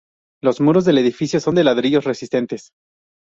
Los 0.41 0.59
muros 0.61 0.83
del 0.85 0.97
edificio 0.97 1.39
son 1.39 1.53
de 1.53 1.63
ladrillos 1.63 2.05
resistentes. 2.05 2.71